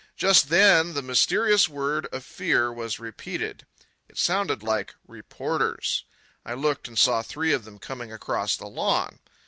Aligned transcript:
Just 0.17 0.49
then 0.49 0.95
the 0.95 1.03
mysterious 1.03 1.69
word 1.69 2.07
of 2.07 2.25
fear 2.25 2.73
was 2.73 2.99
repeated. 2.99 3.67
It 4.09 4.17
sounded 4.17 4.63
like 4.63 4.95
Reporters. 5.07 6.05
I 6.43 6.55
looked 6.55 6.87
and 6.87 6.97
saw 6.97 7.21
three 7.21 7.53
of 7.53 7.65
them 7.65 7.77
coming 7.77 8.11
across 8.11 8.57
the 8.57 8.65
lawn. 8.65 9.19